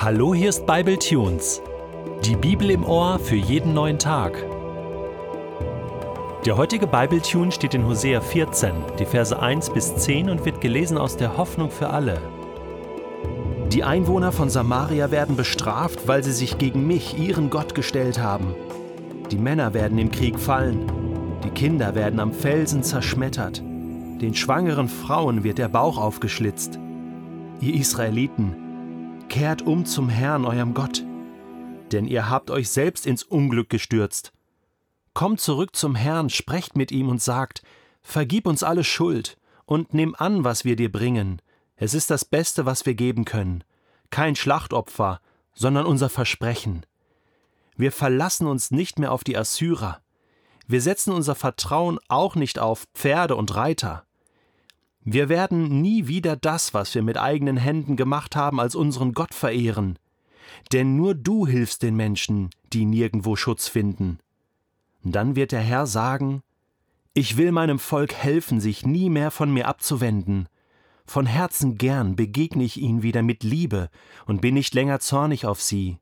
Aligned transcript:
Hallo, 0.00 0.32
hier 0.32 0.50
ist 0.50 0.64
Bible 0.64 0.96
Tunes. 0.96 1.60
Die 2.24 2.36
Bibel 2.36 2.70
im 2.70 2.84
Ohr 2.84 3.18
für 3.18 3.34
jeden 3.34 3.74
neuen 3.74 3.98
Tag. 3.98 4.46
Der 6.46 6.56
heutige 6.56 6.86
Bible 6.86 7.20
Tune 7.20 7.50
steht 7.50 7.74
in 7.74 7.84
Hosea 7.84 8.20
14, 8.20 8.74
die 9.00 9.04
Verse 9.04 9.36
1 9.36 9.70
bis 9.70 9.96
10 9.96 10.30
und 10.30 10.44
wird 10.44 10.60
gelesen 10.60 10.98
aus 10.98 11.16
der 11.16 11.36
Hoffnung 11.36 11.72
für 11.72 11.90
alle. 11.90 12.20
Die 13.72 13.82
Einwohner 13.82 14.30
von 14.30 14.48
Samaria 14.48 15.10
werden 15.10 15.34
bestraft, 15.34 16.06
weil 16.06 16.22
sie 16.22 16.30
sich 16.30 16.58
gegen 16.58 16.86
mich, 16.86 17.18
ihren 17.18 17.50
Gott, 17.50 17.74
gestellt 17.74 18.20
haben. 18.20 18.54
Die 19.32 19.38
Männer 19.38 19.74
werden 19.74 19.98
im 19.98 20.12
Krieg 20.12 20.38
fallen, 20.38 20.92
die 21.42 21.50
Kinder 21.50 21.96
werden 21.96 22.20
am 22.20 22.32
Felsen 22.32 22.84
zerschmettert, 22.84 23.58
den 23.58 24.36
schwangeren 24.36 24.88
Frauen 24.88 25.42
wird 25.42 25.58
der 25.58 25.68
Bauch 25.68 25.98
aufgeschlitzt. 25.98 26.78
Ihr 27.60 27.74
Israeliten, 27.74 28.67
kehrt 29.28 29.62
um 29.62 29.84
zum 29.84 30.08
Herrn, 30.08 30.44
eurem 30.44 30.74
Gott, 30.74 31.04
denn 31.92 32.06
ihr 32.06 32.28
habt 32.28 32.50
euch 32.50 32.68
selbst 32.70 33.06
ins 33.06 33.22
Unglück 33.22 33.70
gestürzt. 33.70 34.32
Kommt 35.14 35.40
zurück 35.40 35.74
zum 35.74 35.94
Herrn, 35.94 36.30
sprecht 36.30 36.76
mit 36.76 36.92
ihm 36.92 37.08
und 37.08 37.22
sagt, 37.22 37.62
Vergib 38.02 38.46
uns 38.46 38.62
alle 38.62 38.84
Schuld 38.84 39.36
und 39.66 39.92
nimm 39.92 40.14
an, 40.16 40.42
was 40.42 40.64
wir 40.64 40.76
dir 40.76 40.90
bringen. 40.90 41.42
Es 41.76 41.92
ist 41.92 42.10
das 42.10 42.24
Beste, 42.24 42.64
was 42.64 42.86
wir 42.86 42.94
geben 42.94 43.26
können. 43.26 43.64
Kein 44.10 44.34
Schlachtopfer, 44.34 45.20
sondern 45.52 45.84
unser 45.84 46.08
Versprechen. 46.08 46.86
Wir 47.76 47.92
verlassen 47.92 48.46
uns 48.46 48.70
nicht 48.70 48.98
mehr 48.98 49.12
auf 49.12 49.24
die 49.24 49.36
Assyrer. 49.36 50.00
Wir 50.66 50.80
setzen 50.80 51.12
unser 51.12 51.34
Vertrauen 51.34 51.98
auch 52.08 52.34
nicht 52.34 52.58
auf 52.58 52.86
Pferde 52.94 53.36
und 53.36 53.54
Reiter. 53.54 54.04
Wir 55.10 55.30
werden 55.30 55.80
nie 55.80 56.06
wieder 56.06 56.36
das, 56.36 56.74
was 56.74 56.94
wir 56.94 57.02
mit 57.02 57.16
eigenen 57.16 57.56
Händen 57.56 57.96
gemacht 57.96 58.36
haben, 58.36 58.60
als 58.60 58.74
unseren 58.74 59.14
Gott 59.14 59.32
verehren. 59.32 59.98
Denn 60.70 60.96
nur 60.96 61.14
du 61.14 61.46
hilfst 61.46 61.82
den 61.82 61.96
Menschen, 61.96 62.50
die 62.74 62.84
nirgendwo 62.84 63.34
Schutz 63.34 63.68
finden. 63.68 64.18
Dann 65.02 65.34
wird 65.34 65.52
der 65.52 65.62
Herr 65.62 65.86
sagen, 65.86 66.42
ich 67.14 67.38
will 67.38 67.52
meinem 67.52 67.78
Volk 67.78 68.12
helfen, 68.12 68.60
sich 68.60 68.84
nie 68.84 69.08
mehr 69.08 69.30
von 69.30 69.50
mir 69.50 69.66
abzuwenden. 69.66 70.46
Von 71.06 71.24
Herzen 71.24 71.78
gern 71.78 72.14
begegne 72.14 72.64
ich 72.64 72.76
ihnen 72.76 73.02
wieder 73.02 73.22
mit 73.22 73.44
Liebe 73.44 73.88
und 74.26 74.42
bin 74.42 74.52
nicht 74.52 74.74
länger 74.74 75.00
zornig 75.00 75.46
auf 75.46 75.62
sie. 75.62 75.96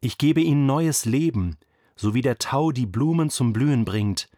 Ich 0.00 0.16
gebe 0.16 0.42
ihnen 0.42 0.64
neues 0.64 1.06
Leben, 1.06 1.56
so 1.96 2.14
wie 2.14 2.22
der 2.22 2.38
Tau 2.38 2.70
die 2.70 2.86
Blumen 2.86 3.30
zum 3.30 3.52
Blühen 3.52 3.84
bringt. 3.84 4.28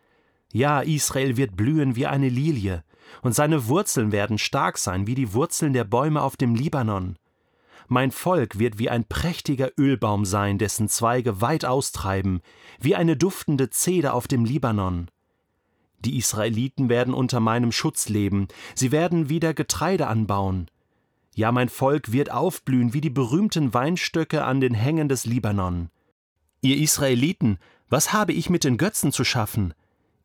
Ja, 0.54 0.80
Israel 0.80 1.36
wird 1.36 1.54
blühen 1.54 1.96
wie 1.96 2.06
eine 2.06 2.30
Lilie, 2.30 2.82
und 3.22 3.34
seine 3.34 3.68
Wurzeln 3.68 4.12
werden 4.12 4.38
stark 4.38 4.78
sein 4.78 5.06
wie 5.06 5.14
die 5.14 5.32
Wurzeln 5.32 5.72
der 5.72 5.84
Bäume 5.84 6.22
auf 6.22 6.36
dem 6.36 6.54
Libanon. 6.54 7.16
Mein 7.88 8.12
Volk 8.12 8.58
wird 8.58 8.78
wie 8.78 8.88
ein 8.88 9.04
prächtiger 9.04 9.72
Ölbaum 9.76 10.24
sein, 10.24 10.58
dessen 10.58 10.88
Zweige 10.88 11.40
weit 11.40 11.64
austreiben, 11.64 12.40
wie 12.78 12.94
eine 12.94 13.16
duftende 13.16 13.70
Zeder 13.70 14.14
auf 14.14 14.28
dem 14.28 14.44
Libanon. 14.44 15.08
Die 16.04 16.16
Israeliten 16.16 16.88
werden 16.88 17.12
unter 17.12 17.40
meinem 17.40 17.72
Schutz 17.72 18.08
leben, 18.08 18.48
sie 18.74 18.92
werden 18.92 19.28
wieder 19.28 19.54
Getreide 19.54 20.06
anbauen. 20.06 20.70
Ja, 21.34 21.52
mein 21.52 21.68
Volk 21.68 22.12
wird 22.12 22.30
aufblühen 22.30 22.94
wie 22.94 23.00
die 23.00 23.10
berühmten 23.10 23.74
Weinstöcke 23.74 24.44
an 24.44 24.60
den 24.60 24.74
Hängen 24.74 25.08
des 25.08 25.26
Libanon. 25.26 25.90
Ihr 26.62 26.76
Israeliten, 26.76 27.58
was 27.88 28.12
habe 28.12 28.32
ich 28.32 28.50
mit 28.50 28.64
den 28.64 28.76
Götzen 28.76 29.10
zu 29.10 29.24
schaffen? 29.24 29.74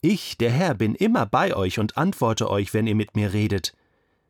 Ich, 0.08 0.38
der 0.38 0.52
Herr, 0.52 0.75
bin 0.75 0.94
immer 0.94 1.25
bei 1.25 1.56
euch 1.56 1.80
und 1.80 1.98
antworte 1.98 2.52
euch, 2.52 2.75
wenn 2.75 2.86
ihr 2.86 2.94
mit 2.94 3.16
mir 3.16 3.34
redet. 3.34 3.75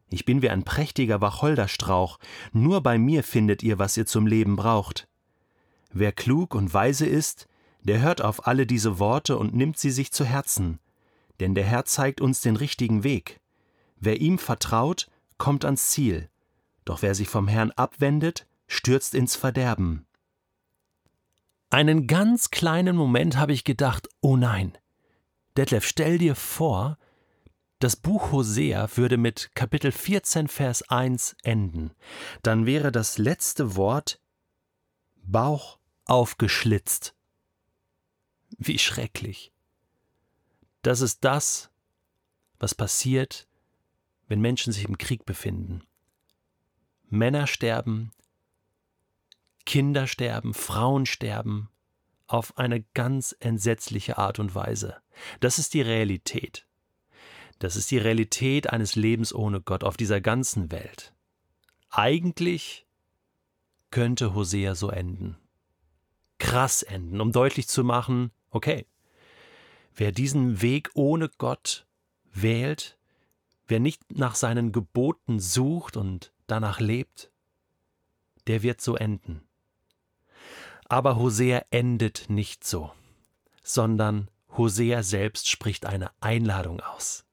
Ich 0.10 0.24
bin 0.24 0.42
wie 0.42 0.50
ein 0.50 0.64
prächtiger 0.64 1.20
Wacholderstrauch, 1.20 2.18
nur 2.54 2.80
bei 2.80 2.98
mir 2.98 3.26
findet 3.26 3.62
ihr, 3.62 3.78
was 3.78 3.98
ihr 3.98 4.06
zum 4.06 4.26
Leben 4.26 4.56
braucht. 4.56 5.10
Wer 5.92 6.14
klug 6.14 6.56
und 6.56 6.74
weise 6.74 7.06
ist, 7.06 7.50
der 7.82 8.00
hört 8.00 8.22
auf 8.22 8.48
alle 8.48 8.66
diese 8.66 9.00
Worte 9.00 9.38
und 9.38 9.54
nimmt 9.54 9.78
sie 9.78 9.92
sich 9.92 10.14
zu 10.14 10.24
Herzen, 10.24 10.80
denn 11.42 11.56
der 11.56 11.66
Herr 11.66 11.84
zeigt 11.84 12.22
uns 12.22 12.40
den 12.40 12.56
richtigen 12.56 13.04
Weg. 13.04 13.42
Wer 13.98 14.22
ihm 14.22 14.38
vertraut, 14.38 15.10
kommt 15.38 15.66
ans 15.66 15.90
Ziel, 15.90 16.30
doch 16.86 17.02
wer 17.02 17.16
sich 17.16 17.28
vom 17.28 17.50
Herrn 17.50 17.72
abwendet, 17.72 18.48
stürzt 18.68 19.14
ins 19.14 19.36
Verderben. 19.36 20.06
Einen 21.70 22.08
ganz 22.08 22.50
kleinen 22.50 22.96
Moment 22.96 23.36
habe 23.36 23.52
ich 23.52 23.66
gedacht, 23.66 24.08
oh 24.22 24.38
nein, 24.38 24.78
Detlef, 25.58 25.86
stell 25.86 26.18
dir 26.18 26.36
vor, 26.36 26.98
das 27.80 27.96
Buch 27.96 28.32
Hosea 28.32 28.90
würde 28.96 29.18
mit 29.18 29.52
Kapitel 29.54 29.92
14, 29.92 30.48
Vers 30.48 30.84
1 30.90 31.36
enden. 31.44 31.92
Dann 32.42 32.66
wäre 32.66 32.92
das 32.92 33.18
letzte 33.18 33.76
Wort 33.76 34.20
Bauch 35.18 35.80
aufgeschlitzt. 36.06 37.16
Wie 38.58 38.80
schrecklich. 38.80 39.52
Das 40.82 41.02
ist 41.02 41.24
das, 41.26 41.70
was 42.60 42.76
passiert, 42.76 43.48
wenn 44.28 44.40
Menschen 44.40 44.72
sich 44.72 44.86
im 44.86 44.98
Krieg 44.98 45.26
befinden. 45.26 45.84
Männer 47.10 47.48
sterben, 47.48 48.12
Kinder 49.66 50.08
sterben, 50.08 50.54
Frauen 50.54 51.06
sterben, 51.06 51.70
auf 52.28 52.58
eine 52.58 52.84
ganz 52.94 53.36
entsetzliche 53.40 54.18
Art 54.18 54.40
und 54.40 54.56
Weise. 54.56 54.98
Das 55.40 55.60
ist 55.60 55.74
die 55.74 55.82
Realität. 55.82 56.66
Das 57.60 57.76
ist 57.76 57.92
die 57.92 57.98
Realität 57.98 58.70
eines 58.70 58.96
Lebens 58.96 59.34
ohne 59.34 59.62
Gott 59.62 59.84
auf 59.84 59.98
dieser 59.98 60.22
ganzen 60.22 60.72
Welt. 60.72 61.14
Eigentlich 61.90 62.86
könnte 63.92 64.34
Hosea 64.34 64.76
so 64.76 64.90
enden. 64.90 65.38
Krass 66.38 66.84
enden, 66.84 67.22
um 67.22 67.32
deutlich 67.32 67.68
zu 67.68 67.84
machen, 67.84 68.32
okay, 68.50 68.86
wer 69.96 70.12
diesen 70.12 70.62
Weg 70.62 70.90
ohne 70.94 71.30
Gott 71.38 71.88
wählt, 72.34 72.98
wer 73.68 73.80
nicht 73.80 74.02
nach 74.12 74.36
seinen 74.36 74.74
Geboten 74.74 75.40
sucht 75.40 75.96
und 75.96 76.34
danach 76.48 76.82
lebt, 76.82 77.32
der 78.48 78.64
wird 78.64 78.82
so 78.82 78.96
enden. 78.96 79.45
Aber 80.88 81.18
Hosea 81.18 81.66
endet 81.72 82.26
nicht 82.30 82.64
so, 82.64 82.92
sondern 83.64 84.30
Hosea 84.56 85.04
selbst 85.04 85.50
spricht 85.50 85.86
eine 85.86 86.12
Einladung 86.22 86.80
aus. 86.80 87.26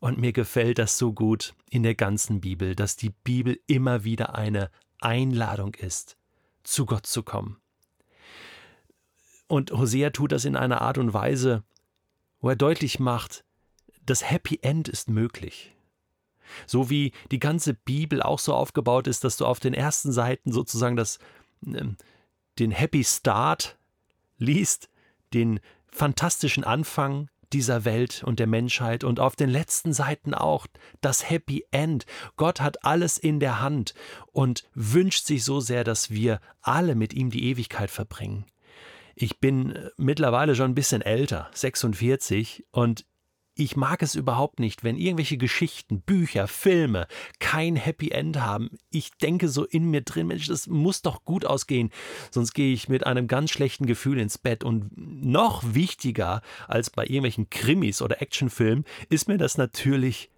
Und 0.00 0.18
mir 0.18 0.32
gefällt 0.32 0.78
das 0.78 0.96
so 0.96 1.12
gut 1.12 1.54
in 1.68 1.82
der 1.82 1.94
ganzen 1.94 2.40
Bibel, 2.40 2.74
dass 2.74 2.96
die 2.96 3.10
Bibel 3.10 3.60
immer 3.66 4.04
wieder 4.04 4.34
eine 4.34 4.70
Einladung 5.00 5.74
ist, 5.74 6.16
zu 6.62 6.86
Gott 6.86 7.06
zu 7.06 7.22
kommen. 7.22 7.60
Und 9.48 9.72
Hosea 9.72 10.10
tut 10.10 10.32
das 10.32 10.44
in 10.44 10.56
einer 10.56 10.82
Art 10.82 10.98
und 10.98 11.12
Weise, 11.12 11.64
wo 12.40 12.50
er 12.50 12.56
deutlich 12.56 13.00
macht, 13.00 13.44
das 14.04 14.28
Happy 14.30 14.60
End 14.62 14.88
ist 14.88 15.10
möglich. 15.10 15.74
So 16.66 16.88
wie 16.88 17.12
die 17.30 17.38
ganze 17.38 17.74
Bibel 17.74 18.22
auch 18.22 18.38
so 18.38 18.54
aufgebaut 18.54 19.06
ist, 19.06 19.24
dass 19.24 19.36
du 19.36 19.44
auf 19.44 19.60
den 19.60 19.74
ersten 19.74 20.12
Seiten 20.12 20.52
sozusagen 20.52 20.96
das 20.96 21.18
ähm, 21.66 21.96
den 22.58 22.70
Happy 22.70 23.04
Start 23.04 23.78
liest, 24.38 24.88
den 25.34 25.60
fantastischen 25.90 26.64
Anfang 26.64 27.28
dieser 27.52 27.84
Welt 27.84 28.22
und 28.24 28.38
der 28.38 28.46
Menschheit 28.46 29.04
und 29.04 29.20
auf 29.20 29.34
den 29.34 29.48
letzten 29.48 29.92
Seiten 29.92 30.34
auch 30.34 30.66
das 31.00 31.28
Happy 31.30 31.64
End. 31.70 32.04
Gott 32.36 32.60
hat 32.60 32.84
alles 32.84 33.16
in 33.18 33.40
der 33.40 33.60
Hand 33.60 33.94
und 34.32 34.68
wünscht 34.74 35.24
sich 35.24 35.44
so 35.44 35.60
sehr, 35.60 35.84
dass 35.84 36.10
wir 36.10 36.40
alle 36.60 36.94
mit 36.94 37.14
ihm 37.14 37.30
die 37.30 37.44
Ewigkeit 37.44 37.90
verbringen. 37.90 38.44
Ich 39.14 39.40
bin 39.40 39.76
mittlerweile 39.96 40.54
schon 40.54 40.72
ein 40.72 40.76
bisschen 40.76 41.02
älter, 41.02 41.50
46, 41.52 42.66
und 42.70 43.04
ich 43.58 43.76
mag 43.76 44.02
es 44.02 44.14
überhaupt 44.14 44.60
nicht, 44.60 44.84
wenn 44.84 44.96
irgendwelche 44.96 45.36
Geschichten, 45.36 46.00
Bücher, 46.00 46.46
Filme 46.46 47.08
kein 47.40 47.74
Happy 47.74 48.12
End 48.12 48.36
haben. 48.36 48.70
Ich 48.90 49.10
denke 49.20 49.48
so 49.48 49.64
in 49.64 49.90
mir 49.90 50.02
drin, 50.02 50.28
Mensch, 50.28 50.46
das 50.46 50.68
muss 50.68 51.02
doch 51.02 51.24
gut 51.24 51.44
ausgehen, 51.44 51.90
sonst 52.30 52.54
gehe 52.54 52.72
ich 52.72 52.88
mit 52.88 53.04
einem 53.04 53.26
ganz 53.26 53.50
schlechten 53.50 53.86
Gefühl 53.86 54.20
ins 54.20 54.38
Bett. 54.38 54.62
Und 54.62 54.92
noch 54.96 55.74
wichtiger 55.74 56.40
als 56.68 56.90
bei 56.90 57.02
irgendwelchen 57.02 57.50
Krimis 57.50 58.00
oder 58.00 58.22
Actionfilmen 58.22 58.84
ist 59.08 59.26
mir 59.26 59.38
das 59.38 59.58
natürlich 59.58 60.30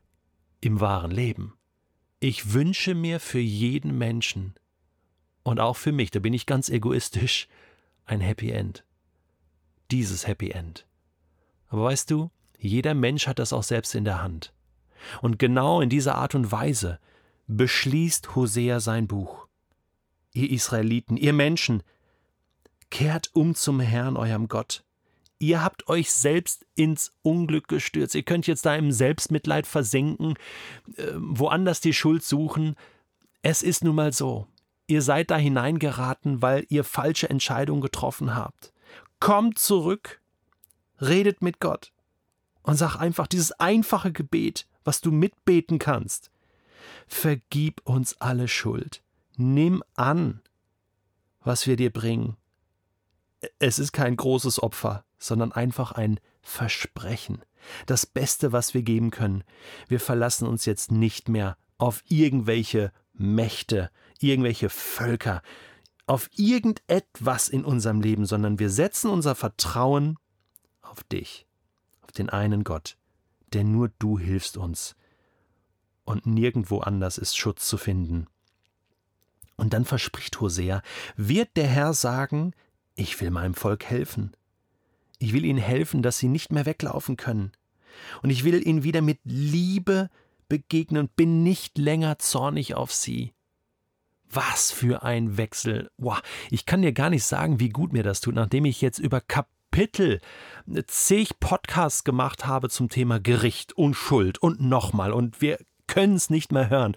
im 0.63 0.81
wahren 0.81 1.11
Leben. 1.11 1.53
Ich 2.21 2.55
wünsche 2.55 2.95
mir 2.95 3.21
für 3.21 3.39
jeden 3.39 3.99
Menschen 3.99 4.55
und 5.43 5.61
auch 5.61 5.77
für 5.77 5.93
mich, 5.93 6.11
da 6.11 6.21
bin 6.21 6.33
ich 6.33 6.47
ganz 6.47 6.71
egoistisch, 6.71 7.49
ein 8.07 8.23
Happy 8.23 8.51
End. 8.51 8.87
Dieses 9.91 10.27
Happy 10.27 10.53
End. 10.53 10.87
Aber 11.69 11.85
weißt 11.85 12.11
du, 12.11 12.31
jeder 12.61 12.95
Mensch 12.95 13.27
hat 13.27 13.39
das 13.39 13.53
auch 13.53 13.63
selbst 13.63 13.95
in 13.95 14.05
der 14.05 14.23
Hand. 14.23 14.53
Und 15.23 15.39
genau 15.39 15.81
in 15.81 15.89
dieser 15.89 16.17
Art 16.17 16.35
und 16.35 16.53
Weise 16.53 16.99
beschließt 17.47 18.37
Hosea 18.37 18.81
sein 18.81 19.07
Buch. 19.07 19.47
Ihr 20.35 20.51
Israeliten, 20.51 21.17
ihr 21.17 21.33
Menschen, 21.33 21.83
kehrt 22.91 23.31
um 23.33 23.55
zum 23.55 23.81
Herrn, 23.81 24.17
eurem 24.17 24.49
Gott. 24.49 24.85
Ihr 25.39 25.65
habt 25.65 25.89
euch 25.89 26.13
selbst 26.13 26.67
ins 26.75 27.15
Unglück 27.23 27.67
gestürzt. 27.67 28.15
Ihr 28.15 28.25
könnt 28.25 28.47
jetzt 28.47 28.67
da 28.67 28.77
im 28.77 28.93
Selbstmitleid 28.93 29.67
versenken, 29.67 30.35
äh, 30.97 31.13
woanders 31.17 31.81
die 31.81 31.95
Schuld 31.95 32.23
suchen. 32.23 32.77
Es 33.41 33.63
ist 33.63 33.83
nun 33.83 33.95
mal 33.95 34.13
so. 34.13 34.47
ihr 34.87 35.03
seid 35.03 35.31
da 35.31 35.37
hineingeraten, 35.37 36.43
weil 36.43 36.67
ihr 36.69 36.83
falsche 36.83 37.31
Entscheidungen 37.31 37.81
getroffen 37.81 38.35
habt. 38.35 38.73
Kommt 39.21 39.57
zurück, 39.59 40.21
redet 41.01 41.43
mit 41.43 41.61
Gott 41.61 41.93
und 42.63 42.77
sag 42.77 42.97
einfach 42.97 43.27
dieses 43.27 43.53
einfache 43.53 44.13
Gebet, 44.13 44.67
was 44.85 45.01
du 45.01 45.11
mitbeten 45.11 45.79
kannst. 45.79 46.31
Vergib 47.07 47.81
uns 47.85 48.21
alle 48.21 48.49
Schuld. 48.49 49.03
Nimm 49.37 49.83
an, 49.95 50.41
was 51.43 51.67
wir 51.67 51.77
dir 51.77 51.91
bringen. 51.91 52.37
Es 53.59 53.79
ist 53.79 53.93
kein 53.93 54.17
großes 54.17 54.63
Opfer, 54.63 55.05
sondern 55.19 55.53
einfach 55.53 55.93
ein 55.93 56.21
Versprechen. 56.43 57.43
Das 57.87 58.07
Beste, 58.07 58.53
was 58.53 58.75
wir 58.75 58.83
geben 58.83 59.11
können. 59.11 59.45
Wir 59.89 60.01
verlassen 60.01 60.47
uns 60.47 60.65
jetzt 60.65 60.91
nicht 60.91 61.29
mehr 61.29 61.57
auf 61.79 62.03
irgendwelche 62.09 62.93
Mächte, 63.13 63.91
irgendwelche 64.19 64.69
Völker, 64.69 65.43
auf 66.07 66.29
irgendetwas 66.37 67.49
in 67.49 67.65
unserem 67.65 68.01
Leben, 68.01 68.27
sondern 68.27 68.59
wir 68.59 68.71
setzen 68.71 69.11
unser 69.11 69.35
Vertrauen 69.35 70.19
auf 70.83 71.05
dich, 71.05 71.47
den 72.13 72.31
einen 72.31 72.65
Gott, 72.65 72.97
denn 73.53 73.73
nur 73.73 73.91
du 73.99 74.19
hilfst 74.19 74.57
uns. 74.57 74.97
Und 76.05 76.27
nirgendwo 76.27 76.81
anders 76.81 77.19
ist 77.19 77.37
Schutz 77.37 77.67
zu 77.67 77.77
finden. 77.77 78.27
Und 79.57 79.75
dann 79.75 79.85
verspricht 79.85 80.41
Hosea, 80.41 80.83
wird 81.17 81.57
der 81.57 81.67
Herr 81.67 81.93
sagen, 81.93 82.55
ich 82.95 83.21
will 83.21 83.31
meinem 83.31 83.55
Volk 83.55 83.85
helfen. 83.85 84.33
Ich 85.19 85.33
will 85.35 85.45
ihnen 85.45 85.59
helfen, 85.59 86.03
dass 86.03 86.19
sie 86.19 86.29
nicht 86.29 86.51
mehr 86.51 86.67
weglaufen 86.67 87.17
können. 87.17 87.53
Und 88.23 88.31
ich 88.31 88.45
will 88.45 88.67
ihnen 88.67 88.85
wieder 88.85 89.03
mit 89.03 89.21
Liebe 89.25 90.09
begegnen 90.49 91.03
und 91.03 91.17
bin 91.17 91.43
nicht 91.43 91.79
länger 91.79 92.19
zornig 92.19 92.75
auf 92.75 92.93
sie. 92.93 93.33
Was 94.31 94.71
für 94.71 95.03
ein 95.03 95.37
Wechsel. 95.37 95.91
Wow, 95.99 96.23
ich 96.51 96.65
kann 96.65 96.83
dir 96.83 96.93
gar 96.93 97.11
nicht 97.11 97.25
sagen, 97.25 97.61
wie 97.61 97.69
gut 97.69 97.93
mir 97.93 98.03
das 98.03 98.21
tut, 98.21 98.35
nachdem 98.35 98.65
ich 98.65 98.81
jetzt 98.81 98.99
über 98.99 99.21
Kapitel 99.71 100.21
zig 100.87 101.39
Podcasts 101.39 102.05
gemacht 102.05 102.45
habe 102.45 102.69
zum 102.69 102.89
Thema 102.89 103.21
Gericht 103.21 103.73
und 103.73 103.95
Schuld 103.95 104.39
und 104.39 104.61
nochmal 104.61 105.13
und 105.13 105.41
wir 105.41 105.59
können 105.87 106.17
es 106.17 106.29
nicht 106.29 106.53
mehr 106.53 106.71
hören. 106.71 106.97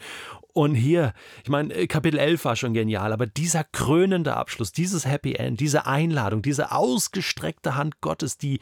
Und 0.54 0.76
hier, 0.76 1.14
ich 1.44 1.50
meine, 1.50 1.74
äh, 1.74 1.88
Kapitel 1.88 2.20
11 2.20 2.46
war 2.46 2.56
schon 2.56 2.74
genial, 2.74 3.12
aber 3.14 3.26
dieser 3.26 3.64
krönende 3.64 4.36
Abschluss, 4.36 4.72
dieses 4.72 5.06
Happy 5.06 5.34
End, 5.34 5.60
diese 5.60 5.88
Einladung, 5.88 6.42
diese 6.42 6.72
ausgestreckte 6.72 7.76
Hand 7.76 8.02
Gottes, 8.02 8.38
die, 8.38 8.60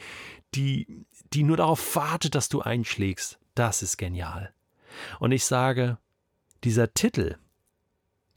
die, 0.55 1.05
die 1.33 1.43
nur 1.43 1.57
darauf 1.57 1.95
wartet, 1.95 2.35
dass 2.35 2.47
du 2.47 2.61
einschlägst, 2.61 3.39
das 3.55 3.81
ist 3.81 3.97
genial. 3.97 4.53
Und 5.19 5.31
ich 5.31 5.45
sage, 5.45 5.97
dieser 6.63 6.93
Titel, 6.93 7.37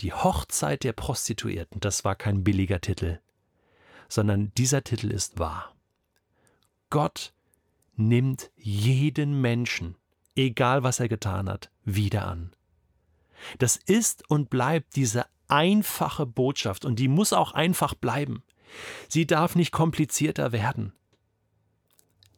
die 0.01 0.13
Hochzeit 0.13 0.83
der 0.83 0.93
Prostituierten, 0.93 1.81
das 1.81 2.05
war 2.05 2.17
kein 2.17 2.43
billiger 2.43 2.81
Titel, 2.81 3.21
sondern 4.09 4.53
dieser 4.57 4.85
Titel 4.85 5.11
ist 5.11 5.39
wahr. 5.39 5.75
Gott 6.91 7.33
nimmt 7.97 8.51
jeden 8.57 9.41
Menschen, 9.41 9.97
egal 10.37 10.83
was 10.83 11.01
er 11.01 11.09
getan 11.09 11.49
hat, 11.49 11.71
wieder 11.85 12.27
an. 12.27 12.53
Das 13.59 13.77
ist 13.77 14.29
und 14.31 14.51
bleibt 14.51 14.97
diese 14.97 15.27
einfache 15.49 16.27
Botschaft 16.27 16.85
und 16.85 16.99
die 16.99 17.09
muss 17.09 17.33
auch 17.33 17.53
einfach 17.53 17.95
bleiben. 17.95 18.43
Sie 19.09 19.27
darf 19.27 19.55
nicht 19.55 19.73
komplizierter 19.73 20.53
werden. 20.53 20.93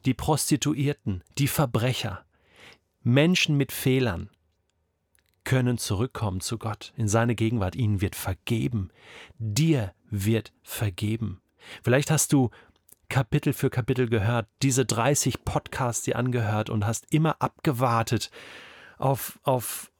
Die 0.05 0.15
Prostituierten, 0.15 1.23
die 1.39 1.49
Verbrecher, 1.49 2.25
Menschen 3.03 3.57
mit 3.57 3.73
Fehlern 3.73 4.31
können 5.45 5.79
zurückkommen 5.79 6.41
zu 6.41 6.59
Gott, 6.59 6.93
in 6.97 7.09
seine 7.09 7.35
Gegenwart. 7.37 7.77
Ihnen 7.77 8.01
wird 8.01 8.17
vergeben. 8.17 8.91
Dir 9.39 9.95
wird 10.11 10.53
vergeben. 10.63 11.41
Vielleicht 11.83 12.11
hast 12.11 12.33
du 12.33 12.51
Kapitel 13.09 13.53
für 13.53 13.71
Kapitel 13.71 14.09
gehört, 14.09 14.49
diese 14.63 14.85
30 14.85 15.45
Podcasts 15.45 16.05
dir 16.05 16.17
angehört 16.17 16.71
und 16.71 16.85
hast 16.87 17.07
immer 17.11 17.41
abgewartet 17.41 18.31
auf, 18.99 19.39
auf, 19.43 19.91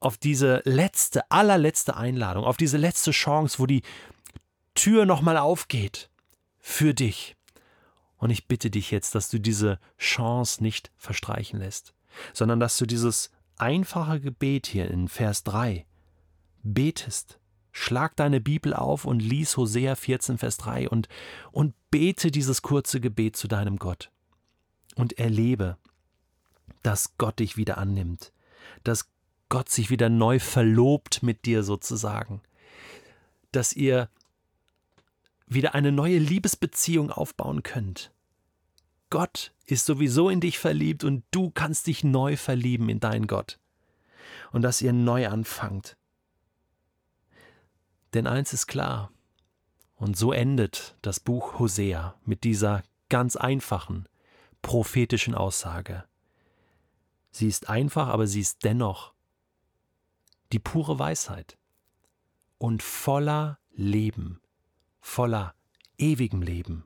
auf 0.00 0.16
diese 0.16 0.62
letzte, 0.64 1.30
allerletzte 1.30 1.96
Einladung, 1.96 2.44
auf 2.44 2.56
diese 2.56 2.76
letzte 2.76 3.10
Chance, 3.10 3.58
wo 3.58 3.66
die 3.66 3.82
Tür 4.74 5.06
nochmal 5.06 5.36
aufgeht 5.36 6.08
für 6.60 6.94
dich. 6.94 7.36
Und 8.16 8.30
ich 8.30 8.46
bitte 8.46 8.70
dich 8.70 8.90
jetzt, 8.92 9.14
dass 9.16 9.28
du 9.28 9.40
diese 9.40 9.80
Chance 9.98 10.62
nicht 10.62 10.92
verstreichen 10.96 11.58
lässt, 11.58 11.94
sondern 12.32 12.60
dass 12.60 12.76
du 12.78 12.86
dieses 12.86 13.32
einfache 13.58 14.20
Gebet 14.20 14.68
hier 14.68 14.88
in 14.88 15.08
Vers 15.08 15.42
3 15.42 15.84
betest. 16.62 17.38
Schlag 17.72 18.16
deine 18.16 18.40
Bibel 18.40 18.74
auf 18.74 19.06
und 19.06 19.20
lies 19.20 19.56
Hosea 19.56 19.94
14, 19.94 20.38
Vers 20.38 20.58
3 20.58 20.90
und, 20.90 21.08
und 21.50 21.74
bete 21.90 22.30
dieses 22.30 22.62
kurze 22.62 23.00
Gebet 23.00 23.36
zu 23.36 23.48
deinem 23.48 23.78
Gott. 23.78 24.10
Und 24.94 25.18
erlebe, 25.18 25.78
dass 26.82 27.16
Gott 27.16 27.38
dich 27.38 27.56
wieder 27.56 27.78
annimmt, 27.78 28.32
dass 28.84 29.08
Gott 29.48 29.70
sich 29.70 29.88
wieder 29.88 30.10
neu 30.10 30.38
verlobt 30.38 31.22
mit 31.22 31.46
dir 31.46 31.62
sozusagen, 31.62 32.42
dass 33.52 33.72
ihr 33.72 34.10
wieder 35.46 35.74
eine 35.74 35.92
neue 35.92 36.18
Liebesbeziehung 36.18 37.10
aufbauen 37.10 37.62
könnt. 37.62 38.12
Gott 39.10 39.52
ist 39.66 39.84
sowieso 39.86 40.30
in 40.30 40.40
dich 40.40 40.58
verliebt 40.58 41.04
und 41.04 41.24
du 41.30 41.50
kannst 41.50 41.86
dich 41.86 42.02
neu 42.04 42.36
verlieben 42.36 42.88
in 42.88 43.00
deinen 43.00 43.26
Gott. 43.26 43.58
Und 44.52 44.62
dass 44.62 44.80
ihr 44.80 44.92
neu 44.92 45.28
anfangt. 45.28 45.96
Denn 48.14 48.26
eins 48.26 48.52
ist 48.52 48.66
klar, 48.66 49.10
und 49.96 50.16
so 50.16 50.32
endet 50.32 50.96
das 51.02 51.20
Buch 51.20 51.58
Hosea 51.58 52.16
mit 52.24 52.44
dieser 52.44 52.82
ganz 53.08 53.36
einfachen, 53.36 54.08
prophetischen 54.60 55.34
Aussage. 55.34 56.04
Sie 57.30 57.48
ist 57.48 57.68
einfach, 57.68 58.08
aber 58.08 58.26
sie 58.26 58.40
ist 58.40 58.64
dennoch 58.64 59.14
die 60.52 60.58
pure 60.58 60.98
Weisheit 60.98 61.56
und 62.58 62.82
voller 62.82 63.58
Leben, 63.74 64.40
voller 65.00 65.54
ewigem 65.98 66.42
Leben. 66.42 66.84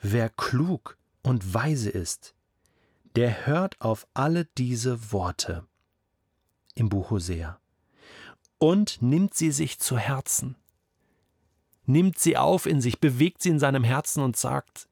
Wer 0.00 0.28
klug 0.30 0.96
und 1.22 1.54
weise 1.54 1.90
ist, 1.90 2.34
der 3.16 3.46
hört 3.46 3.80
auf 3.80 4.06
alle 4.14 4.44
diese 4.44 5.10
Worte 5.10 5.66
im 6.74 6.88
Buch 6.88 7.10
Hosea 7.10 7.58
und 8.58 9.02
nimmt 9.02 9.34
sie 9.34 9.50
sich 9.50 9.78
zu 9.78 9.98
Herzen, 9.98 10.56
nimmt 11.84 12.18
sie 12.18 12.36
auf 12.36 12.66
in 12.66 12.80
sich, 12.80 13.00
bewegt 13.00 13.42
sie 13.42 13.50
in 13.50 13.58
seinem 13.58 13.84
Herzen 13.84 14.22
und 14.22 14.36
sagt, 14.36 14.88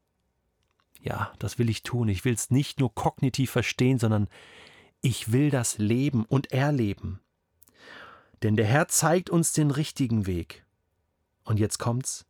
ja, 1.01 1.33
das 1.39 1.59
will 1.59 1.69
ich 1.69 1.83
tun, 1.83 2.09
ich 2.09 2.25
will 2.25 2.35
es 2.35 2.51
nicht 2.51 2.81
nur 2.81 2.95
kognitiv 2.95 3.51
verstehen, 3.51 3.99
sondern 3.99 4.29
ich 5.03 5.33
will 5.33 5.51
das 5.51 5.77
leben 5.79 6.25
und 6.25 6.51
erleben. 6.53 7.21
Denn 8.43 8.57
der 8.57 8.67
Herr 8.67 8.89
zeigt 8.89 9.29
uns 9.29 9.53
den 9.53 9.71
richtigen 9.71 10.27
Weg. 10.27 10.65
Und 11.45 11.59
jetzt 11.59 11.79
kommt's, 11.79 12.25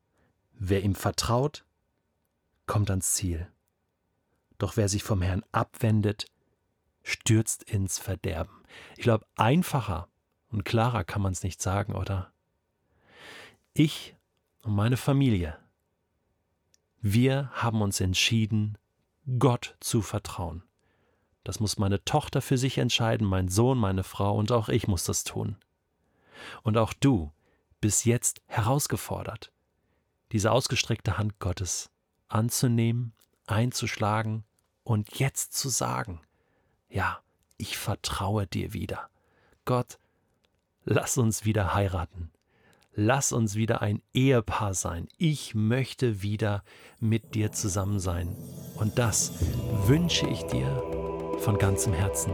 wer 0.52 0.82
ihm 0.82 0.94
vertraut, 0.94 1.64
kommt 2.66 2.90
ans 2.90 3.12
Ziel. 3.12 3.48
Doch 4.58 4.76
wer 4.76 4.88
sich 4.88 5.02
vom 5.02 5.22
Herrn 5.22 5.44
abwendet, 5.52 6.26
stürzt 7.02 7.62
ins 7.64 7.98
Verderben. 7.98 8.62
Ich 8.96 9.02
glaube, 9.02 9.26
einfacher 9.36 10.08
und 10.54 10.64
klarer 10.64 11.02
kann 11.02 11.20
man 11.20 11.32
es 11.32 11.42
nicht 11.42 11.61
sagen, 11.61 11.94
oder? 11.96 12.32
Ich 13.73 14.14
und 14.62 14.73
meine 14.76 14.96
Familie, 14.96 15.58
wir 17.00 17.50
haben 17.52 17.82
uns 17.82 18.00
entschieden, 18.00 18.78
Gott 19.40 19.76
zu 19.80 20.00
vertrauen. 20.00 20.62
Das 21.42 21.58
muss 21.58 21.76
meine 21.76 22.04
Tochter 22.04 22.40
für 22.40 22.56
sich 22.56 22.78
entscheiden, 22.78 23.26
mein 23.26 23.49
Sohn, 23.49 23.76
meine 23.78 24.04
Frau 24.04 24.37
und 24.37 24.52
auch 24.52 24.68
ich 24.68 24.87
muss 24.87 25.02
das 25.02 25.25
tun. 25.25 25.56
Und 26.62 26.78
auch 26.78 26.92
du 26.92 27.32
bist 27.80 28.04
jetzt 28.04 28.40
herausgefordert, 28.46 29.50
diese 30.30 30.52
ausgestreckte 30.52 31.18
Hand 31.18 31.40
Gottes 31.40 31.90
anzunehmen, 32.28 33.12
einzuschlagen 33.46 34.44
und 34.84 35.18
jetzt 35.18 35.54
zu 35.54 35.68
sagen, 35.68 36.20
ja, 36.88 37.18
ich 37.56 37.76
vertraue 37.76 38.46
dir 38.46 38.73
wieder. 38.73 39.11
Gott, 39.64 39.99
lass 40.84 41.18
uns 41.18 41.44
wieder 41.44 41.74
heiraten. 41.74 42.30
Lass 42.96 43.32
uns 43.32 43.56
wieder 43.56 43.82
ein 43.82 44.02
Ehepaar 44.12 44.74
sein. 44.74 45.08
Ich 45.18 45.54
möchte 45.54 46.22
wieder 46.22 46.62
mit 47.00 47.34
dir 47.34 47.50
zusammen 47.50 47.98
sein. 47.98 48.36
Und 48.76 48.98
das 48.98 49.32
wünsche 49.86 50.28
ich 50.28 50.44
dir 50.44 50.82
von 51.40 51.58
ganzem 51.58 51.92
Herzen. 51.92 52.32